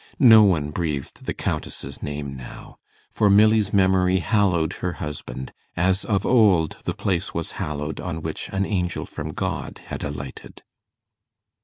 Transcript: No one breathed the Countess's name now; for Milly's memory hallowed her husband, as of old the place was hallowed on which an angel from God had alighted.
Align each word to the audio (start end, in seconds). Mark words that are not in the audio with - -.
No 0.17 0.41
one 0.41 0.71
breathed 0.71 1.25
the 1.27 1.33
Countess's 1.35 2.01
name 2.01 2.35
now; 2.35 2.77
for 3.11 3.29
Milly's 3.29 3.71
memory 3.71 4.17
hallowed 4.17 4.73
her 4.81 4.93
husband, 4.93 5.53
as 5.77 6.03
of 6.05 6.25
old 6.25 6.77
the 6.85 6.95
place 6.95 7.35
was 7.35 7.51
hallowed 7.61 7.99
on 7.99 8.23
which 8.23 8.49
an 8.49 8.65
angel 8.65 9.05
from 9.05 9.31
God 9.31 9.77
had 9.91 10.03
alighted. 10.03 10.63